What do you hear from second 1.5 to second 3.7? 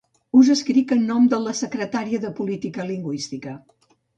secretària de Política Lingüística.